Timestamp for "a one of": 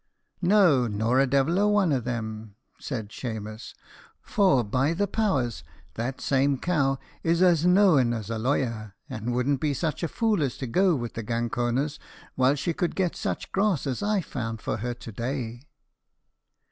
1.59-2.05